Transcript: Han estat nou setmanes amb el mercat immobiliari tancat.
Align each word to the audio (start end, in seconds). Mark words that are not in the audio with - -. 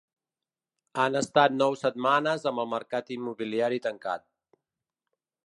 Han 1.03 1.17
estat 1.19 1.53
nou 1.57 1.77
setmanes 1.81 2.47
amb 2.53 2.65
el 2.65 2.71
mercat 2.73 3.13
immobiliari 3.17 3.83
tancat. 3.87 4.27